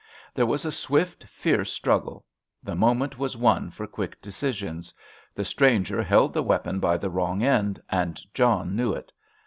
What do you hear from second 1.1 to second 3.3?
fierce struggle. The moment